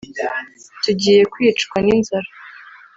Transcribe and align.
tugiye 0.83 1.21
kwicwa 1.33 1.77
n’inzara 1.85 2.29